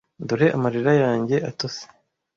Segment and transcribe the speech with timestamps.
[0.27, 1.81] Dore amarira yanjye atose!